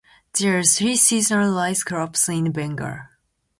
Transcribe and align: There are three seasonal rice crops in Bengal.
There 0.33 0.57
are 0.57 0.63
three 0.63 0.95
seasonal 0.95 1.53
rice 1.53 1.83
crops 1.83 2.27
in 2.27 2.51
Bengal. 2.51 3.01